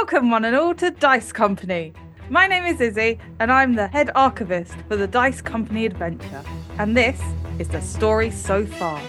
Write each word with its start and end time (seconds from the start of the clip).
Welcome, 0.00 0.30
one 0.30 0.44
and 0.44 0.54
all, 0.54 0.76
to 0.76 0.92
Dice 0.92 1.32
Company. 1.32 1.92
My 2.30 2.46
name 2.46 2.64
is 2.64 2.80
Issy, 2.80 3.18
and 3.40 3.50
I'm 3.50 3.74
the 3.74 3.88
head 3.88 4.12
archivist 4.14 4.72
for 4.86 4.94
the 4.94 5.08
Dice 5.08 5.42
Company 5.42 5.86
adventure. 5.86 6.44
And 6.78 6.96
this 6.96 7.20
is 7.58 7.66
the 7.66 7.80
story 7.80 8.30
so 8.30 8.64
far. 8.64 9.02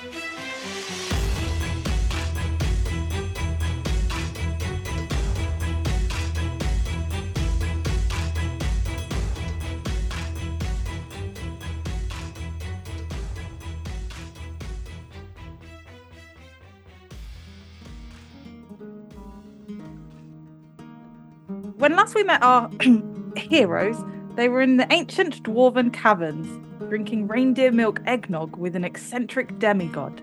When 21.79 21.95
last 21.95 22.13
we 22.13 22.23
met 22.23 22.43
our 22.43 22.69
heroes, 23.37 24.03
they 24.35 24.49
were 24.49 24.61
in 24.61 24.75
the 24.75 24.91
ancient 24.91 25.41
dwarven 25.43 25.93
caverns, 25.93 26.59
drinking 26.89 27.27
reindeer 27.29 27.71
milk 27.71 28.01
eggnog 28.05 28.57
with 28.57 28.75
an 28.75 28.83
eccentric 28.83 29.57
demigod. 29.59 30.21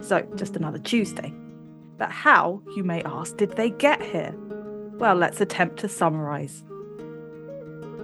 So, 0.00 0.26
just 0.34 0.56
another 0.56 0.80
Tuesday. 0.80 1.32
But 1.98 2.10
how, 2.10 2.62
you 2.74 2.82
may 2.82 3.04
ask, 3.04 3.36
did 3.36 3.52
they 3.52 3.70
get 3.70 4.02
here? 4.02 4.34
Well, 4.94 5.14
let's 5.14 5.40
attempt 5.40 5.78
to 5.78 5.88
summarise. 5.88 6.64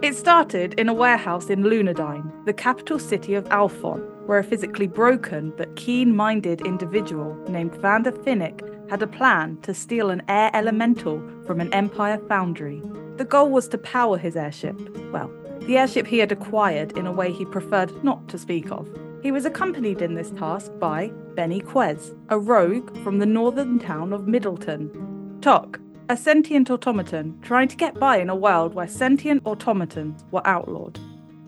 It 0.01 0.15
started 0.15 0.75
in 0.75 0.89
a 0.89 0.95
warehouse 0.95 1.51
in 1.51 1.65
Lunadine, 1.65 2.45
the 2.47 2.53
capital 2.53 3.01
city 3.01 3.34
of 3.34 3.42
Alphon, 3.47 4.09
where 4.27 4.39
a 4.39 4.45
physically 4.45 4.87
broken 4.87 5.53
but 5.56 5.75
keen 5.75 6.15
minded 6.15 6.61
individual 6.61 7.34
named 7.48 7.75
Vander 7.75 8.12
Finnick 8.12 8.62
had 8.91 9.02
a 9.02 9.06
plan 9.06 9.59
to 9.62 9.74
steal 9.74 10.11
an 10.11 10.23
air 10.29 10.51
elemental 10.55 11.23
from 11.47 11.61
an 11.61 11.73
Empire 11.73 12.19
foundry. 12.28 12.83
The 13.17 13.25
goal 13.25 13.50
was 13.50 13.69
to 13.69 13.78
power 13.78 14.19
his 14.19 14.36
airship. 14.36 14.77
Well, 15.12 15.31
the 15.61 15.78
airship 15.78 16.06
he 16.06 16.19
had 16.19 16.33
acquired 16.33 16.97
in 16.98 17.06
a 17.06 17.12
way 17.12 17.33
he 17.33 17.45
preferred 17.45 18.05
not 18.05 18.28
to 18.28 18.39
speak 18.39 18.70
of. 18.70 18.89
He 19.23 19.31
was 19.31 19.47
accompanied 19.47 20.03
in 20.03 20.14
this 20.14 20.31
task 20.33 20.70
by 20.78 21.08
Benny 21.34 21.62
Quez, 21.62 22.14
a 22.28 22.39
rogue 22.39 22.97
from 23.03 23.19
the 23.19 23.27
northern 23.27 23.78
town 23.78 24.12
of 24.12 24.28
Middleton. 24.28 25.39
Tok, 25.41 25.80
a 26.11 26.17
sentient 26.17 26.70
automaton 26.70 27.39
trying 27.41 27.69
to 27.69 27.77
get 27.77 27.98
by 27.98 28.19
in 28.19 28.28
a 28.28 28.36
world 28.36 28.75
where 28.75 28.86
sentient 28.86 29.47
automatons 29.47 30.23
were 30.30 30.47
outlawed. 30.47 30.98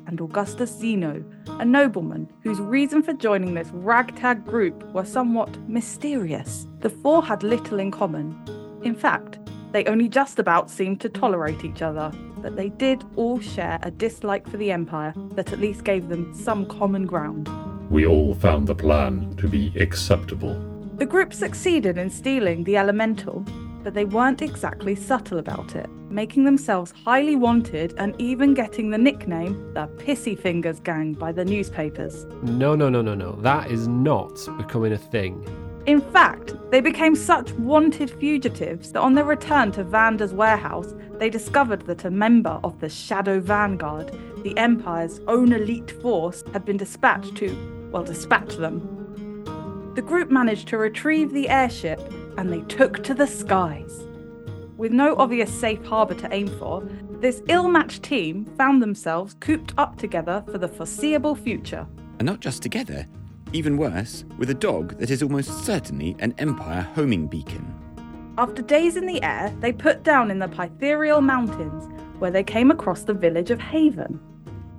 And 0.06 0.20
Augustus 0.20 0.70
Zeno, 0.70 1.24
a 1.48 1.64
nobleman 1.64 2.30
whose 2.42 2.60
reason 2.60 3.02
for 3.02 3.12
joining 3.12 3.54
this 3.54 3.70
ragtag 3.72 4.44
group 4.44 4.84
was 4.92 5.10
somewhat 5.10 5.56
mysterious. 5.68 6.66
The 6.80 6.90
four 6.90 7.24
had 7.24 7.42
little 7.42 7.80
in 7.80 7.90
common. 7.90 8.40
In 8.84 8.94
fact, 8.94 9.40
they 9.72 9.84
only 9.86 10.08
just 10.08 10.38
about 10.38 10.70
seemed 10.70 11.00
to 11.00 11.08
tolerate 11.08 11.64
each 11.64 11.82
other, 11.82 12.12
but 12.38 12.56
they 12.56 12.68
did 12.68 13.02
all 13.16 13.40
share 13.40 13.78
a 13.82 13.90
dislike 13.90 14.48
for 14.48 14.56
the 14.56 14.70
Empire 14.70 15.12
that 15.32 15.52
at 15.52 15.58
least 15.58 15.84
gave 15.84 16.08
them 16.08 16.32
some 16.32 16.66
common 16.66 17.04
ground. 17.04 17.50
We 17.90 18.06
all 18.06 18.34
found 18.34 18.68
the 18.68 18.74
plan 18.74 19.34
to 19.36 19.48
be 19.48 19.72
acceptable. 19.78 20.54
The 20.96 21.06
group 21.06 21.34
succeeded 21.34 21.98
in 21.98 22.10
stealing 22.10 22.64
the 22.64 22.76
elemental, 22.76 23.44
but 23.82 23.94
they 23.94 24.04
weren't 24.04 24.42
exactly 24.42 24.94
subtle 24.94 25.38
about 25.38 25.74
it, 25.76 25.90
making 26.10 26.44
themselves 26.44 26.92
highly 27.04 27.36
wanted 27.36 27.94
and 27.98 28.14
even 28.18 28.54
getting 28.54 28.90
the 28.90 28.98
nickname 28.98 29.72
the 29.74 29.86
Pissy 29.96 30.38
Fingers 30.38 30.80
Gang 30.80 31.12
by 31.12 31.32
the 31.32 31.44
newspapers. 31.44 32.24
No, 32.42 32.74
no, 32.74 32.88
no, 32.88 33.02
no, 33.02 33.14
no. 33.14 33.32
That 33.42 33.70
is 33.70 33.88
not 33.88 34.38
becoming 34.56 34.92
a 34.92 34.98
thing. 34.98 35.44
In 35.86 36.00
fact, 36.00 36.56
they 36.72 36.80
became 36.80 37.14
such 37.14 37.52
wanted 37.52 38.10
fugitives 38.10 38.90
that 38.90 39.00
on 39.00 39.14
their 39.14 39.24
return 39.24 39.70
to 39.72 39.84
Vander's 39.84 40.34
warehouse, 40.34 40.94
they 41.18 41.30
discovered 41.30 41.82
that 41.82 42.04
a 42.04 42.10
member 42.10 42.58
of 42.64 42.80
the 42.80 42.88
Shadow 42.88 43.38
Vanguard, 43.38 44.10
the 44.42 44.56
Empire's 44.58 45.20
own 45.28 45.52
elite 45.52 45.92
force, 46.02 46.42
had 46.52 46.64
been 46.64 46.76
dispatched 46.76 47.36
to, 47.36 47.88
well, 47.92 48.02
dispatch 48.02 48.56
them. 48.56 48.92
The 49.94 50.02
group 50.02 50.28
managed 50.28 50.68
to 50.68 50.78
retrieve 50.78 51.32
the 51.32 51.48
airship 51.48 52.00
and 52.36 52.52
they 52.52 52.62
took 52.62 53.04
to 53.04 53.14
the 53.14 53.26
skies. 53.26 54.06
With 54.76 54.92
no 54.92 55.16
obvious 55.16 55.50
safe 55.50 55.82
harbour 55.86 56.14
to 56.14 56.32
aim 56.34 56.48
for, 56.58 56.86
this 57.20 57.42
ill 57.48 57.66
matched 57.66 58.02
team 58.02 58.44
found 58.58 58.82
themselves 58.82 59.34
cooped 59.40 59.72
up 59.78 59.96
together 59.96 60.44
for 60.52 60.58
the 60.58 60.68
foreseeable 60.68 61.34
future. 61.34 61.86
And 62.18 62.26
not 62.26 62.40
just 62.40 62.62
together, 62.62 63.06
even 63.54 63.78
worse, 63.78 64.26
with 64.36 64.50
a 64.50 64.54
dog 64.54 64.98
that 64.98 65.10
is 65.10 65.22
almost 65.22 65.64
certainly 65.64 66.14
an 66.18 66.34
Empire 66.36 66.82
homing 66.94 67.26
beacon. 67.26 67.74
After 68.36 68.60
days 68.60 68.96
in 68.96 69.06
the 69.06 69.22
air, 69.22 69.54
they 69.60 69.72
put 69.72 70.02
down 70.02 70.30
in 70.30 70.38
the 70.40 70.48
Pytherial 70.48 71.22
Mountains, 71.22 71.88
where 72.18 72.30
they 72.30 72.44
came 72.44 72.70
across 72.70 73.04
the 73.04 73.14
village 73.14 73.50
of 73.50 73.58
Haven. 73.58 74.20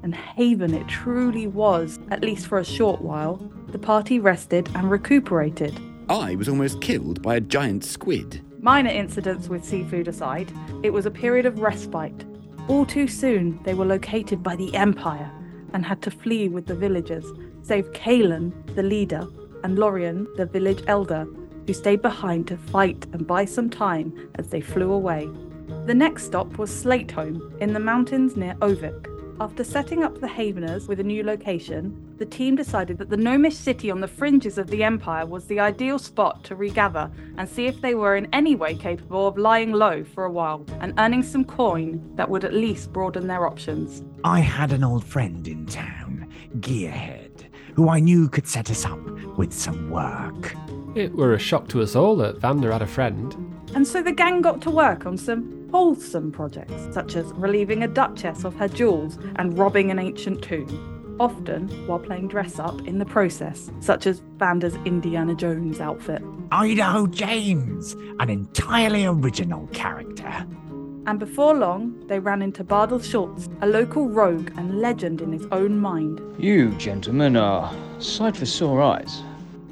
And 0.03 0.13
Haven 0.13 0.75
it 0.75 0.87
truly 0.87 1.47
was, 1.47 1.99
at 2.11 2.21
least 2.21 2.45
for 2.45 2.59
a 2.59 2.65
short 2.65 3.01
while. 3.01 3.37
The 3.69 3.79
party 3.79 4.19
rested 4.19 4.69
and 4.75 4.91
recuperated. 4.91 5.79
I 6.07 6.35
was 6.35 6.47
almost 6.47 6.81
killed 6.81 7.23
by 7.23 7.37
a 7.37 7.41
giant 7.41 7.83
squid. 7.83 8.43
Minor 8.67 8.89
incidents 8.89 9.47
with 9.47 9.63
seafood 9.63 10.09
aside, 10.09 10.51
it 10.83 10.91
was 10.91 11.05
a 11.05 11.09
period 11.09 11.45
of 11.45 11.61
respite. 11.61 12.25
All 12.67 12.85
too 12.85 13.07
soon, 13.07 13.63
they 13.63 13.73
were 13.73 13.85
located 13.85 14.43
by 14.43 14.57
the 14.57 14.75
Empire 14.75 15.31
and 15.71 15.85
had 15.85 16.01
to 16.01 16.11
flee 16.11 16.49
with 16.49 16.65
the 16.65 16.75
villagers, 16.75 17.23
save 17.61 17.89
Kalen, 17.93 18.51
the 18.75 18.83
leader, 18.83 19.25
and 19.63 19.79
Lorian, 19.79 20.27
the 20.35 20.45
village 20.45 20.83
elder, 20.87 21.25
who 21.65 21.71
stayed 21.71 22.01
behind 22.01 22.45
to 22.49 22.57
fight 22.57 23.05
and 23.13 23.25
buy 23.25 23.45
some 23.45 23.69
time 23.69 24.29
as 24.35 24.49
they 24.49 24.59
flew 24.59 24.91
away. 24.91 25.29
The 25.85 25.95
next 25.95 26.25
stop 26.25 26.57
was 26.57 26.69
Slateholme 26.69 27.61
in 27.61 27.71
the 27.71 27.79
mountains 27.79 28.35
near 28.35 28.55
Ovik. 28.55 29.16
After 29.39 29.63
setting 29.63 30.03
up 30.03 30.19
the 30.19 30.27
Haveners 30.27 30.87
with 30.87 30.99
a 30.99 31.03
new 31.03 31.23
location, 31.23 32.15
the 32.17 32.25
team 32.25 32.55
decided 32.55 32.97
that 32.97 33.11
the 33.11 33.17
gnomish 33.17 33.55
city 33.55 33.91
on 33.91 34.01
the 34.01 34.07
fringes 34.07 34.57
of 34.57 34.65
the 34.67 34.83
Empire 34.83 35.27
was 35.27 35.45
the 35.45 35.59
ideal 35.59 35.99
spot 35.99 36.43
to 36.45 36.55
regather 36.55 37.11
and 37.37 37.47
see 37.47 37.67
if 37.67 37.79
they 37.79 37.93
were 37.93 38.15
in 38.15 38.27
any 38.33 38.55
way 38.55 38.73
capable 38.73 39.27
of 39.27 39.37
lying 39.37 39.73
low 39.73 40.03
for 40.03 40.25
a 40.25 40.31
while 40.31 40.65
and 40.79 40.95
earning 40.97 41.21
some 41.21 41.45
coin 41.45 42.01
that 42.15 42.27
would 42.27 42.45
at 42.45 42.53
least 42.53 42.91
broaden 42.91 43.27
their 43.27 43.45
options. 43.45 44.03
I 44.23 44.39
had 44.39 44.71
an 44.71 44.83
old 44.83 45.05
friend 45.05 45.47
in 45.47 45.67
town, 45.67 46.27
Gearhead, 46.59 47.43
who 47.75 47.89
I 47.89 47.99
knew 47.99 48.29
could 48.29 48.47
set 48.47 48.71
us 48.71 48.85
up 48.85 48.99
with 49.37 49.53
some 49.53 49.91
work. 49.91 50.55
It 50.95 51.13
were 51.13 51.35
a 51.35 51.39
shock 51.39 51.67
to 51.69 51.83
us 51.83 51.95
all 51.95 52.15
that 52.15 52.39
Vander 52.39 52.71
had 52.71 52.81
a 52.81 52.87
friend. 52.87 53.35
And 53.75 53.85
so 53.85 54.01
the 54.01 54.11
gang 54.11 54.41
got 54.41 54.61
to 54.61 54.71
work 54.71 55.05
on 55.05 55.15
some 55.15 55.56
wholesome 55.71 56.31
projects, 56.31 56.87
such 56.91 57.15
as 57.15 57.25
relieving 57.33 57.83
a 57.83 57.87
duchess 57.87 58.43
of 58.43 58.55
her 58.55 58.67
jewels 58.67 59.17
and 59.35 59.57
robbing 59.57 59.91
an 59.91 59.99
ancient 59.99 60.41
tomb, 60.41 61.15
often 61.19 61.67
while 61.87 61.99
playing 61.99 62.27
dress 62.27 62.59
up 62.59 62.79
in 62.87 62.99
the 62.99 63.05
process, 63.05 63.71
such 63.79 64.07
as 64.07 64.21
Vander's 64.37 64.75
Indiana 64.85 65.35
Jones 65.35 65.79
outfit. 65.79 66.21
Idaho 66.51 67.07
James, 67.07 67.93
an 68.19 68.29
entirely 68.29 69.05
original 69.05 69.67
character. 69.67 70.45
And 71.05 71.19
before 71.19 71.53
long, 71.53 72.05
they 72.07 72.19
ran 72.19 72.41
into 72.41 72.65
Bardal 72.65 72.99
Schultz, 72.99 73.47
a 73.61 73.67
local 73.67 74.09
rogue 74.09 74.51
and 74.57 74.81
legend 74.81 75.21
in 75.21 75.31
his 75.31 75.45
own 75.51 75.79
mind. 75.79 76.21
You 76.37 76.71
gentlemen 76.75 77.37
are 77.37 77.73
sight 77.99 78.35
for 78.35 78.45
sore 78.45 78.81
eyes. 78.81 79.21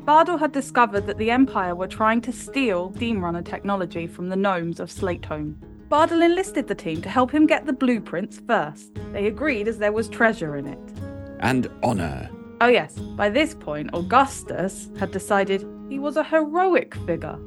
Bardal 0.05 0.39
had 0.39 0.51
discovered 0.51 1.07
that 1.07 1.17
the 1.17 1.31
Empire 1.31 1.75
were 1.75 1.87
trying 1.87 2.21
to 2.21 2.31
steal 2.31 2.93
Steam 2.95 3.23
Runner 3.23 3.41
technology 3.41 4.07
from 4.07 4.29
the 4.29 4.35
gnomes 4.35 4.79
of 4.79 4.89
Slateholme. 4.89 5.55
Bardal 5.95 6.23
enlisted 6.23 6.67
the 6.67 6.75
team 6.75 7.01
to 7.03 7.09
help 7.09 7.31
him 7.31 7.47
get 7.47 7.65
the 7.65 7.71
blueprints 7.71 8.41
first. 8.45 8.99
They 9.13 9.27
agreed 9.27 9.69
as 9.69 9.77
there 9.77 9.93
was 9.93 10.09
treasure 10.09 10.57
in 10.57 10.67
it. 10.67 10.93
And 11.39 11.69
honour. 11.83 12.29
Oh, 12.59 12.67
yes, 12.67 12.99
by 13.15 13.29
this 13.29 13.53
point, 13.55 13.91
Augustus 13.93 14.89
had 14.99 15.11
decided 15.11 15.65
he 15.87 15.97
was 15.97 16.17
a 16.17 16.23
heroic 16.25 16.95
figure. 17.05 17.39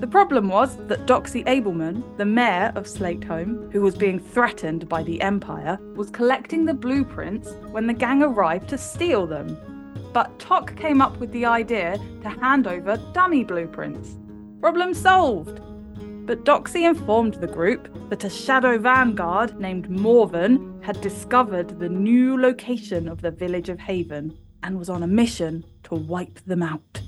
The 0.00 0.08
problem 0.08 0.48
was 0.48 0.76
that 0.88 1.06
Doxy 1.06 1.44
Abelman, 1.46 2.02
the 2.16 2.24
mayor 2.24 2.72
of 2.74 2.86
Slateholme, 2.86 3.70
who 3.72 3.82
was 3.82 3.94
being 3.94 4.18
threatened 4.18 4.88
by 4.88 5.04
the 5.04 5.20
Empire, 5.20 5.78
was 5.94 6.10
collecting 6.10 6.64
the 6.64 6.74
blueprints 6.74 7.52
when 7.70 7.86
the 7.86 7.94
gang 7.94 8.24
arrived 8.24 8.68
to 8.70 8.76
steal 8.76 9.24
them. 9.24 9.56
But 10.12 10.36
Tok 10.40 10.74
came 10.74 11.00
up 11.00 11.20
with 11.20 11.30
the 11.30 11.46
idea 11.46 11.98
to 12.22 12.28
hand 12.28 12.66
over 12.66 12.96
dummy 13.12 13.44
blueprints. 13.44 14.16
Problem 14.60 14.94
solved! 14.94 15.60
But 16.26 16.44
Doxy 16.44 16.88
informed 16.88 17.34
the 17.34 17.46
group 17.46 17.94
that 18.08 18.24
a 18.24 18.30
shadow 18.30 18.78
vanguard 18.78 19.60
named 19.60 19.90
Morven 19.90 20.80
had 20.82 20.98
discovered 21.02 21.78
the 21.78 21.88
new 21.88 22.40
location 22.40 23.08
of 23.08 23.20
the 23.20 23.30
village 23.30 23.68
of 23.68 23.78
Haven 23.78 24.34
and 24.62 24.78
was 24.78 24.88
on 24.88 25.02
a 25.02 25.06
mission 25.06 25.64
to 25.82 25.94
wipe 25.94 26.40
them 26.46 26.62
out. 26.62 27.02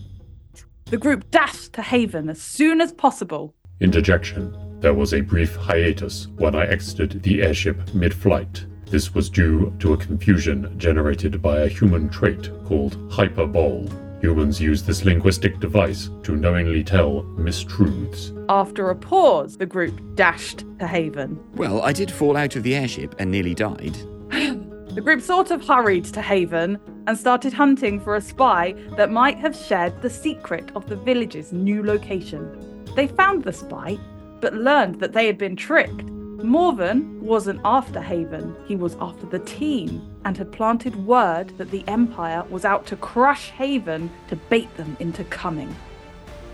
The 0.87 0.99
group 0.99 1.31
dashed 1.31 1.73
to 1.73 1.83
Haven 1.83 2.29
as 2.29 2.43
soon 2.43 2.83
as 2.83 2.93
possible. 2.93 3.55
Interjection. 3.81 4.55
There 4.81 4.95
was 4.95 5.15
a 5.15 5.23
brief 5.23 5.57
hiatus 5.57 6.29
when 6.37 6.55
I 6.55 6.67
exited 6.67 7.23
the 7.23 7.43
airship 7.43 7.95
mid 7.95 8.13
flight. 8.13 8.67
This 8.91 9.15
was 9.15 9.31
due 9.31 9.75
to 9.79 9.95
a 9.95 9.97
confusion 9.97 10.79
generated 10.79 11.41
by 11.41 11.61
a 11.61 11.69
human 11.69 12.11
trait 12.11 12.51
called 12.67 12.99
hyperbole. 13.11 13.89
Humans 14.27 14.61
use 14.61 14.83
this 14.83 15.05
linguistic 15.05 15.61
device 15.61 16.11
to 16.25 16.35
knowingly 16.35 16.83
tell 16.83 17.23
mistruths. 17.39 18.33
After 18.49 18.91
a 18.91 18.97
pause, 18.97 19.57
the 19.57 19.67
group 19.67 20.01
dashed 20.17 20.65
to 20.81 20.87
Haven. 20.89 21.39
Well, 21.55 21.81
I 21.81 21.93
did 21.93 22.11
fall 22.11 22.37
out 22.37 22.57
of 22.57 22.65
the 22.65 22.75
airship 22.75 23.15
and 23.21 23.31
nearly 23.31 23.55
died. 23.55 23.97
The 24.97 25.03
group 25.03 25.21
sort 25.21 25.51
of 25.51 25.63
hurried 25.63 26.07
to 26.07 26.23
Haven 26.23 26.81
and 27.07 27.19
started 27.19 27.53
hunting 27.53 28.01
for 28.01 28.17
a 28.17 28.21
spy 28.21 28.73
that 28.97 29.13
might 29.13 29.37
have 29.37 29.55
shared 29.55 30.01
the 30.01 30.09
secret 30.09 30.73
of 30.75 30.89
the 30.89 30.97
village's 30.97 31.53
new 31.53 31.85
location. 31.85 32.83
They 32.97 33.07
found 33.07 33.45
the 33.45 33.53
spy, 33.53 33.99
but 34.41 34.55
learned 34.55 34.99
that 35.01 35.13
they 35.13 35.27
had 35.27 35.37
been 35.37 35.55
tricked. 35.55 36.03
Morven 36.43 37.19
wasn't 37.21 37.61
after 37.65 38.01
Haven, 38.01 38.55
he 38.67 38.77
was 38.77 38.97
after 39.01 39.27
the 39.27 39.39
team 39.41 40.03
and 40.25 40.37
had 40.37 40.53
planted 40.53 40.95
word 41.07 41.57
that 41.57 41.71
the 41.71 41.83
Empire 41.89 42.45
was 42.51 42.65
out 42.65 42.87
to 42.87 42.97
crush 42.97 43.51
Haven 43.51 44.11
to 44.29 44.37
bait 44.37 44.75
them 44.77 44.97
into 45.01 45.25
coming. 45.25 45.75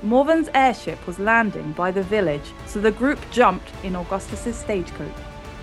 Morven's 0.02 0.48
airship 0.54 1.04
was 1.06 1.18
landing 1.18 1.72
by 1.72 1.90
the 1.90 2.02
village, 2.02 2.52
so 2.66 2.80
the 2.80 2.92
group 2.92 3.18
jumped 3.30 3.70
in 3.82 3.96
Augustus's 3.96 4.56
stagecoach. 4.56 5.12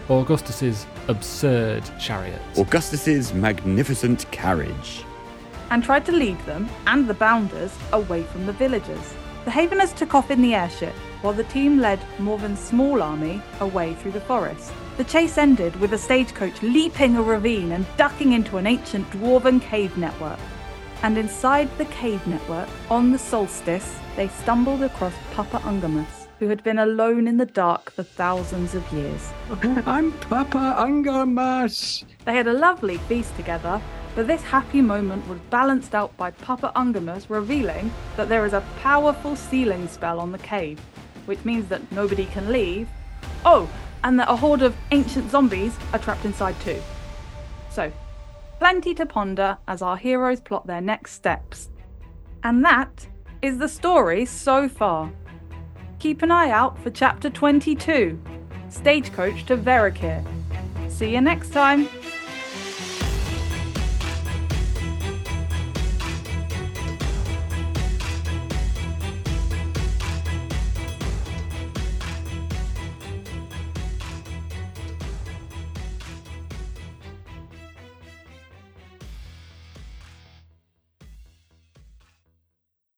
Augustus's 0.09 0.85
absurd 1.07 1.83
chariot. 1.99 2.41
Augustus's 2.57 3.33
magnificent 3.33 4.29
carriage. 4.31 5.03
and 5.71 5.83
tried 5.83 6.03
to 6.03 6.11
lead 6.11 6.39
them 6.47 6.67
and 6.87 7.07
the 7.07 7.13
bounders 7.13 7.77
away 7.93 8.23
from 8.23 8.45
the 8.47 8.53
villagers. 8.53 9.13
The 9.45 9.51
Haveners 9.51 9.93
took 9.93 10.15
off 10.15 10.31
in 10.31 10.41
the 10.41 10.55
airship, 10.55 10.95
while 11.21 11.33
the 11.33 11.43
team 11.45 11.79
led 11.79 11.99
Morven's 12.17 12.59
small 12.59 13.01
army 13.01 13.41
away 13.59 13.93
through 13.95 14.11
the 14.11 14.21
forest. 14.21 14.71
The 14.97 15.03
chase 15.03 15.37
ended 15.37 15.75
with 15.79 15.93
a 15.93 15.97
stagecoach 15.97 16.61
leaping 16.61 17.15
a 17.15 17.21
ravine 17.21 17.71
and 17.71 17.85
ducking 17.97 18.33
into 18.33 18.57
an 18.57 18.67
ancient 18.67 19.09
dwarven 19.11 19.61
cave 19.61 19.97
network. 19.97 20.39
And 21.01 21.17
inside 21.17 21.69
the 21.77 21.85
cave 21.85 22.25
network, 22.27 22.67
on 22.89 23.11
the 23.11 23.17
solstice, 23.17 23.97
they 24.15 24.27
stumbled 24.27 24.83
across 24.83 25.13
Papa 25.33 25.59
Ungamus, 25.59 26.27
who 26.39 26.49
had 26.49 26.63
been 26.63 26.79
alone 26.79 27.27
in 27.27 27.37
the 27.37 27.45
dark 27.45 27.91
for 27.91 28.03
thousands 28.03 28.75
of 28.75 28.91
years. 28.91 29.31
I'm 29.85 30.11
Papa 30.11 30.75
Angamas. 30.77 32.03
They 32.25 32.33
had 32.33 32.47
a 32.47 32.53
lovely 32.53 32.97
feast 32.97 33.35
together, 33.37 33.81
but 34.15 34.27
this 34.27 34.41
happy 34.41 34.81
moment 34.81 35.25
was 35.29 35.39
balanced 35.49 35.95
out 35.95 36.15
by 36.17 36.31
Papa 36.31 36.73
Ungamus 36.75 37.29
revealing 37.29 37.91
that 38.17 38.27
there 38.27 38.45
is 38.45 38.53
a 38.53 38.65
powerful 38.81 39.37
sealing 39.37 39.87
spell 39.87 40.19
on 40.19 40.33
the 40.33 40.37
cave, 40.39 40.81
which 41.29 41.45
means 41.45 41.69
that 41.69 41.91
nobody 41.91 42.25
can 42.25 42.51
leave. 42.51 42.89
Oh, 43.45 43.69
and 44.03 44.19
that 44.19 44.29
a 44.29 44.35
horde 44.35 44.63
of 44.63 44.75
ancient 44.89 45.29
zombies 45.29 45.77
are 45.93 45.99
trapped 45.99 46.25
inside 46.25 46.59
too. 46.59 46.81
So, 47.69 47.91
plenty 48.57 48.95
to 48.95 49.05
ponder 49.05 49.59
as 49.67 49.83
our 49.83 49.95
heroes 49.95 50.39
plot 50.39 50.65
their 50.65 50.81
next 50.81 51.11
steps. 51.13 51.69
And 52.43 52.65
that 52.65 53.07
is 53.43 53.59
the 53.59 53.69
story 53.69 54.25
so 54.25 54.67
far. 54.67 55.11
Keep 55.99 56.23
an 56.23 56.31
eye 56.31 56.49
out 56.49 56.81
for 56.81 56.89
chapter 56.89 57.29
22 57.29 58.19
Stagecoach 58.69 59.45
to 59.45 59.55
Veracure. 59.55 60.25
See 60.89 61.13
you 61.13 61.21
next 61.21 61.51
time. 61.51 61.87